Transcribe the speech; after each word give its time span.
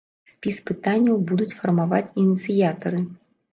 Спіс 0.35 0.55
пытанняў 0.69 1.19
будуць 1.33 1.57
фармаваць 1.61 2.09
ініцыятары. 2.25 3.07